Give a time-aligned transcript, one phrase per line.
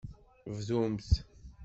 [0.55, 1.09] Bdumt.